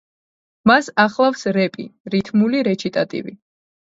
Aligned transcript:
მას 0.69 0.87
ახლავს 1.03 1.43
რეპი, 1.57 1.85
რითმული 2.15 2.63
რეჩიტატივი. 2.71 3.37